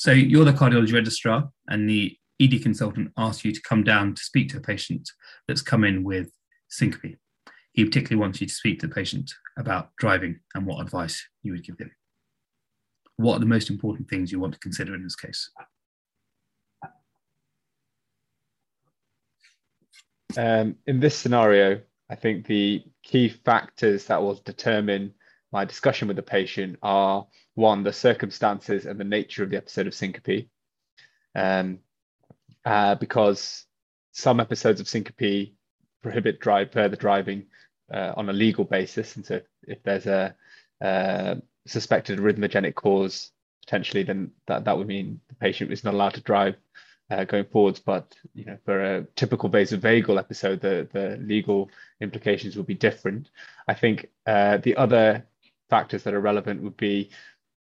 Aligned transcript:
So 0.00 0.12
you're 0.12 0.46
the 0.46 0.54
cardiology 0.54 0.94
registrar, 0.94 1.50
and 1.68 1.86
the 1.86 2.16
ED 2.40 2.62
consultant 2.62 3.12
asks 3.18 3.44
you 3.44 3.52
to 3.52 3.60
come 3.60 3.84
down 3.84 4.14
to 4.14 4.22
speak 4.22 4.48
to 4.48 4.56
a 4.56 4.60
patient 4.62 5.06
that's 5.46 5.60
come 5.60 5.84
in 5.84 6.04
with 6.04 6.30
syncope. 6.70 7.18
He 7.74 7.84
particularly 7.84 8.18
wants 8.18 8.40
you 8.40 8.46
to 8.46 8.54
speak 8.54 8.80
to 8.80 8.86
the 8.86 8.94
patient 8.94 9.30
about 9.58 9.90
driving 9.98 10.40
and 10.54 10.64
what 10.64 10.80
advice 10.80 11.22
you 11.42 11.52
would 11.52 11.64
give 11.64 11.78
him. 11.78 11.90
What 13.18 13.36
are 13.36 13.40
the 13.40 13.44
most 13.44 13.68
important 13.68 14.08
things 14.08 14.32
you 14.32 14.40
want 14.40 14.54
to 14.54 14.58
consider 14.60 14.94
in 14.94 15.02
this 15.02 15.16
case? 15.16 15.50
Um, 20.34 20.76
in 20.86 21.00
this 21.00 21.14
scenario, 21.14 21.82
I 22.08 22.14
think 22.14 22.46
the 22.46 22.82
key 23.04 23.28
factors 23.28 24.06
that 24.06 24.22
will 24.22 24.40
determine 24.46 25.12
my 25.52 25.64
discussion 25.64 26.08
with 26.08 26.16
the 26.16 26.22
patient 26.22 26.78
are 26.82 27.26
one, 27.54 27.82
the 27.82 27.92
circumstances 27.92 28.86
and 28.86 28.98
the 28.98 29.04
nature 29.04 29.42
of 29.42 29.50
the 29.50 29.56
episode 29.56 29.86
of 29.86 29.94
syncope. 29.94 30.48
Um, 31.34 31.80
uh, 32.64 32.94
because 32.96 33.64
some 34.12 34.40
episodes 34.40 34.80
of 34.80 34.88
syncope 34.88 35.52
prohibit 36.02 36.40
drive 36.40 36.72
further 36.72 36.96
driving 36.96 37.46
uh, 37.92 38.12
on 38.16 38.28
a 38.28 38.32
legal 38.32 38.64
basis, 38.64 39.16
and 39.16 39.24
so 39.24 39.40
if 39.62 39.82
there's 39.82 40.06
a 40.06 40.34
uh, 40.80 41.36
suspected 41.66 42.18
arrhythmogenic 42.18 42.74
cause 42.74 43.30
potentially, 43.64 44.02
then 44.02 44.30
that, 44.46 44.64
that 44.64 44.76
would 44.76 44.86
mean 44.86 45.20
the 45.28 45.34
patient 45.34 45.72
is 45.72 45.84
not 45.84 45.94
allowed 45.94 46.14
to 46.14 46.20
drive 46.20 46.56
uh, 47.10 47.24
going 47.24 47.44
forwards. 47.44 47.80
But 47.80 48.14
you 48.34 48.44
know, 48.44 48.58
for 48.64 48.82
a 48.82 49.04
typical 49.16 49.50
vasovagal 49.50 50.18
episode, 50.18 50.60
the 50.60 50.88
the 50.92 51.18
legal 51.20 51.70
implications 52.00 52.56
will 52.56 52.64
be 52.64 52.74
different. 52.74 53.30
I 53.68 53.74
think 53.74 54.08
uh, 54.26 54.58
the 54.58 54.76
other 54.76 55.24
factors 55.70 56.02
that 56.02 56.14
are 56.14 56.20
relevant 56.20 56.62
would 56.62 56.76
be 56.76 57.10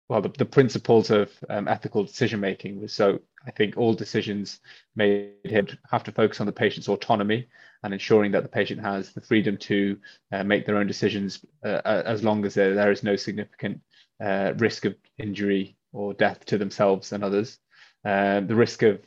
well 0.10 0.22
the, 0.22 0.30
the 0.38 0.46
principles 0.46 1.12
of 1.12 1.30
um, 1.50 1.68
ethical 1.68 2.04
decision 2.04 2.40
making. 2.40 2.88
So 2.88 3.20
I 3.46 3.52
think 3.52 3.78
all 3.78 3.94
decisions 3.94 4.60
made 4.96 5.78
have 5.92 6.04
to 6.04 6.12
focus 6.12 6.40
on 6.40 6.48
the 6.48 6.52
patient's 6.52 6.90
autonomy 6.90 7.48
and 7.84 7.94
ensuring 7.94 8.32
that 8.32 8.44
the 8.44 8.50
patient 8.50 8.82
has 8.82 9.14
the 9.14 9.22
freedom 9.22 9.58
to 9.58 9.98
uh, 10.32 10.44
make 10.44 10.66
their 10.66 10.78
own 10.78 10.88
decisions 10.88 11.46
uh, 11.64 11.82
as 11.86 12.24
long 12.24 12.46
as 12.46 12.54
there, 12.54 12.74
there 12.74 12.92
is 12.92 13.04
no 13.04 13.16
significant 13.16 13.80
uh, 14.24 14.54
risk 14.58 14.86
of 14.86 14.96
injury 15.18 15.78
or 15.94 16.14
death 16.14 16.44
to 16.46 16.58
themselves 16.58 17.12
and 17.12 17.24
others. 17.24 17.60
Um, 18.04 18.48
the 18.48 18.56
risk 18.56 18.84
of, 18.84 19.00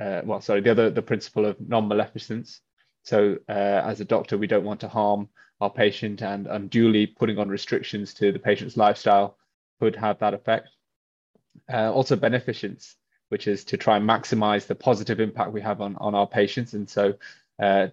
uh, 0.00 0.22
well, 0.24 0.40
sorry, 0.40 0.60
the 0.60 0.70
other, 0.70 0.90
the 0.90 1.02
principle 1.02 1.46
of 1.46 1.56
non-maleficence. 1.60 2.60
So 3.06 3.38
uh, 3.48 3.52
as 3.52 4.00
a 4.00 4.04
doctor, 4.04 4.36
we 4.36 4.48
don't 4.48 4.64
want 4.64 4.80
to 4.80 4.88
harm 4.88 5.28
our 5.60 5.70
patient 5.70 6.22
and 6.22 6.48
unduly 6.48 7.06
putting 7.06 7.38
on 7.38 7.48
restrictions 7.48 8.12
to 8.14 8.32
the 8.32 8.38
patient's 8.40 8.76
lifestyle 8.76 9.38
could 9.78 9.94
have 9.94 10.18
that 10.18 10.34
effect. 10.34 10.68
Uh, 11.72 11.92
also 11.92 12.16
beneficence, 12.16 12.96
which 13.28 13.46
is 13.46 13.64
to 13.66 13.76
try 13.76 13.96
and 13.96 14.08
maximize 14.08 14.66
the 14.66 14.74
positive 14.74 15.20
impact 15.20 15.52
we 15.52 15.60
have 15.60 15.80
on, 15.80 15.94
on 15.96 16.16
our 16.16 16.26
patients. 16.26 16.74
And 16.74 16.90
so 16.90 17.14
uh, 17.62 17.88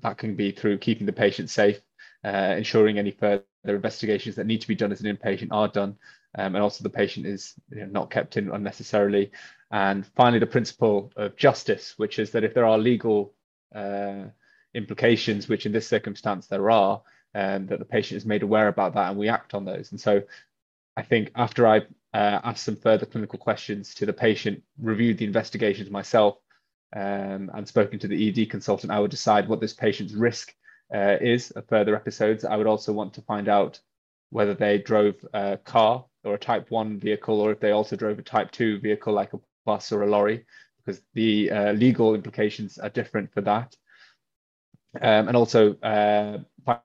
that 0.00 0.18
can 0.18 0.36
be 0.36 0.52
through 0.52 0.78
keeping 0.78 1.06
the 1.06 1.12
patient 1.12 1.50
safe, 1.50 1.80
uh, 2.24 2.54
ensuring 2.56 2.98
any 2.98 3.10
further 3.10 3.44
investigations 3.64 4.36
that 4.36 4.46
need 4.46 4.60
to 4.60 4.68
be 4.68 4.76
done 4.76 4.92
as 4.92 5.00
an 5.00 5.14
inpatient 5.16 5.48
are 5.50 5.68
done, 5.68 5.96
um, 6.38 6.54
and 6.54 6.62
also 6.62 6.84
the 6.84 6.88
patient 6.88 7.26
is 7.26 7.54
you 7.70 7.80
know, 7.80 7.86
not 7.86 8.10
kept 8.10 8.36
in 8.36 8.48
unnecessarily. 8.50 9.32
And 9.72 10.06
finally, 10.06 10.38
the 10.38 10.46
principle 10.46 11.12
of 11.16 11.36
justice, 11.36 11.94
which 11.96 12.20
is 12.20 12.30
that 12.30 12.44
if 12.44 12.54
there 12.54 12.64
are 12.66 12.78
legal 12.78 13.34
uh, 13.74 14.26
implications, 14.74 15.48
which 15.48 15.66
in 15.66 15.72
this 15.72 15.86
circumstance 15.86 16.46
there 16.46 16.70
are, 16.70 17.02
um, 17.34 17.66
that 17.66 17.78
the 17.78 17.84
patient 17.84 18.16
is 18.16 18.26
made 18.26 18.42
aware 18.42 18.68
about 18.68 18.94
that 18.94 19.10
and 19.10 19.18
we 19.18 19.28
act 19.28 19.54
on 19.54 19.64
those. 19.64 19.90
And 19.90 20.00
so 20.00 20.22
I 20.96 21.02
think 21.02 21.30
after 21.34 21.66
I 21.66 21.78
uh, 22.14 22.40
asked 22.44 22.64
some 22.64 22.76
further 22.76 23.06
clinical 23.06 23.38
questions 23.38 23.94
to 23.94 24.06
the 24.06 24.12
patient, 24.12 24.62
reviewed 24.78 25.18
the 25.18 25.24
investigations 25.24 25.90
myself, 25.90 26.36
um, 26.94 27.50
and 27.54 27.66
spoken 27.66 27.98
to 28.00 28.08
the 28.08 28.28
ED 28.28 28.50
consultant, 28.50 28.92
I 28.92 29.00
would 29.00 29.10
decide 29.10 29.48
what 29.48 29.60
this 29.60 29.72
patient's 29.72 30.12
risk 30.12 30.54
uh, 30.94 31.16
is 31.20 31.50
of 31.52 31.66
further 31.68 31.96
episodes. 31.96 32.44
I 32.44 32.56
would 32.56 32.66
also 32.66 32.92
want 32.92 33.14
to 33.14 33.22
find 33.22 33.48
out 33.48 33.80
whether 34.30 34.54
they 34.54 34.78
drove 34.78 35.14
a 35.32 35.58
car 35.58 36.04
or 36.24 36.34
a 36.34 36.38
type 36.38 36.70
1 36.70 36.98
vehicle, 36.98 37.40
or 37.40 37.52
if 37.52 37.60
they 37.60 37.70
also 37.70 37.96
drove 37.96 38.18
a 38.18 38.22
type 38.22 38.50
2 38.50 38.80
vehicle 38.80 39.12
like 39.12 39.32
a 39.32 39.40
bus 39.64 39.90
or 39.90 40.02
a 40.02 40.10
lorry, 40.10 40.44
because 40.78 41.02
the 41.14 41.50
uh, 41.50 41.72
legal 41.72 42.14
implications 42.14 42.78
are 42.78 42.90
different 42.90 43.32
for 43.32 43.40
that. 43.40 43.74
Um, 45.00 45.28
and 45.28 45.36
also 45.36 45.74
uh, 45.76 46.38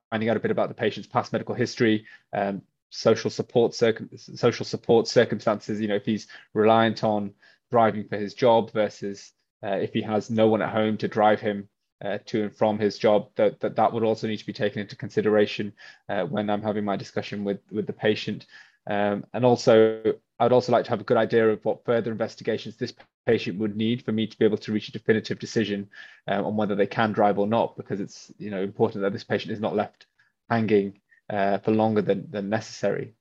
finding 0.09 0.29
out 0.29 0.37
a 0.37 0.39
bit 0.39 0.51
about 0.51 0.69
the 0.69 0.75
patient's 0.75 1.09
past 1.09 1.33
medical 1.33 1.55
history, 1.55 2.05
um, 2.33 2.61
social 2.89 3.29
support 3.29 3.73
circum- 3.73 4.09
social 4.17 4.65
support 4.65 5.07
circumstances. 5.07 5.81
You 5.81 5.89
know, 5.89 5.95
if 5.95 6.05
he's 6.05 6.27
reliant 6.53 7.03
on 7.03 7.33
driving 7.69 8.07
for 8.07 8.17
his 8.17 8.33
job 8.33 8.71
versus 8.71 9.33
uh, 9.63 9.75
if 9.75 9.93
he 9.93 10.01
has 10.01 10.29
no 10.29 10.47
one 10.47 10.61
at 10.61 10.71
home 10.71 10.97
to 10.97 11.07
drive 11.07 11.41
him 11.41 11.67
uh, 12.03 12.19
to 12.27 12.43
and 12.43 12.55
from 12.55 12.79
his 12.79 12.97
job, 12.97 13.29
that, 13.35 13.59
that 13.59 13.75
that 13.75 13.91
would 13.91 14.03
also 14.03 14.27
need 14.27 14.37
to 14.37 14.45
be 14.45 14.53
taken 14.53 14.81
into 14.81 14.95
consideration 14.95 15.73
uh, 16.07 16.23
when 16.23 16.49
I'm 16.49 16.61
having 16.61 16.85
my 16.85 16.95
discussion 16.95 17.43
with 17.43 17.59
with 17.71 17.87
the 17.87 17.93
patient. 17.93 18.45
Um, 18.89 19.25
and 19.33 19.43
also, 19.43 20.01
I'd 20.39 20.51
also 20.51 20.71
like 20.71 20.85
to 20.85 20.91
have 20.91 21.01
a 21.01 21.05
good 21.05 21.17
idea 21.17 21.49
of 21.49 21.63
what 21.65 21.85
further 21.85 22.11
investigations 22.11 22.77
this 22.77 22.93
patient 23.25 23.59
would 23.59 23.75
need 23.75 24.03
for 24.03 24.13
me 24.13 24.27
to 24.27 24.37
be 24.37 24.45
able 24.45 24.57
to 24.57 24.71
reach 24.71 24.87
a 24.87 24.93
definitive 24.93 25.39
decision 25.39 25.89
um, 26.27 26.45
on 26.45 26.55
whether 26.55 26.75
they 26.75 26.87
can 26.87 27.11
drive 27.11 27.37
or 27.37 27.47
not, 27.47 27.75
because 27.75 27.99
it's 27.99 28.31
you 28.37 28.49
know 28.49 28.61
important 28.61 29.03
that 29.03 29.13
this 29.13 29.23
patient 29.23 29.51
is 29.51 29.59
not 29.59 29.75
left 29.75 30.05
hanging 30.49 30.99
uh, 31.29 31.57
for 31.59 31.71
longer 31.71 32.01
than, 32.01 32.31
than 32.31 32.49
necessary. 32.49 33.13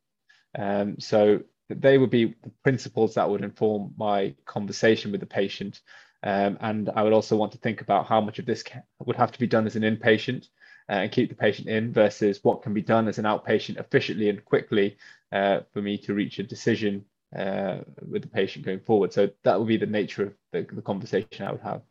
Um, 0.56 1.00
so 1.00 1.40
they 1.68 1.98
would 1.98 2.10
be 2.10 2.36
the 2.42 2.52
principles 2.62 3.14
that 3.14 3.28
would 3.28 3.42
inform 3.42 3.94
my 3.96 4.34
conversation 4.44 5.10
with 5.10 5.20
the 5.20 5.26
patient. 5.26 5.80
Um, 6.22 6.58
and 6.60 6.90
I 6.94 7.02
would 7.02 7.12
also 7.12 7.36
want 7.36 7.52
to 7.52 7.58
think 7.58 7.80
about 7.80 8.06
how 8.06 8.20
much 8.20 8.38
of 8.38 8.46
this 8.46 8.64
would 9.04 9.16
have 9.16 9.32
to 9.32 9.38
be 9.38 9.46
done 9.46 9.66
as 9.66 9.76
an 9.76 9.82
inpatient 9.82 10.48
and 10.88 11.10
keep 11.10 11.28
the 11.28 11.34
patient 11.34 11.68
in 11.68 11.92
versus 11.92 12.42
what 12.42 12.62
can 12.62 12.72
be 12.72 12.82
done 12.82 13.08
as 13.08 13.18
an 13.18 13.24
outpatient 13.24 13.78
efficiently 13.78 14.28
and 14.28 14.44
quickly 14.44 14.96
uh, 15.32 15.60
for 15.72 15.82
me 15.82 15.98
to 15.98 16.14
reach 16.14 16.38
a 16.38 16.42
decision 16.42 17.04
uh, 17.36 17.78
with 18.08 18.22
the 18.22 18.28
patient 18.28 18.64
going 18.64 18.80
forward. 18.80 19.12
So 19.12 19.30
that 19.42 19.58
would 19.58 19.68
be 19.68 19.76
the 19.76 19.86
nature 19.86 20.22
of 20.22 20.34
the, 20.52 20.66
the 20.72 20.82
conversation 20.82 21.44
I 21.46 21.52
would 21.52 21.60
have. 21.60 21.82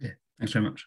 Yeah, 0.00 0.10
thanks 0.38 0.52
very 0.52 0.64
much. 0.64 0.86